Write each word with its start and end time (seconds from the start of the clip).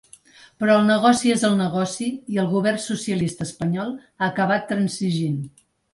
Però 0.61 0.77
el 0.79 0.85
negoci 0.85 1.33
és 1.33 1.43
el 1.49 1.53
negoci 1.59 2.07
i 2.35 2.41
el 2.45 2.49
govern 2.53 2.81
socialista 2.87 3.47
espanyol 3.49 3.93
ha 4.05 4.29
acabat 4.31 4.67
transigint. 4.73 5.37